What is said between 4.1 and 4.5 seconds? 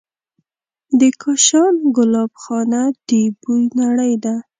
ده.